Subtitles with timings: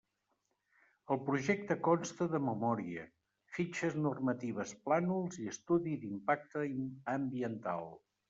[1.15, 3.03] El projecte consta de memòria,
[3.57, 6.65] fitxes normatives, plànols i estudi d'impacte
[7.17, 7.85] ambiental.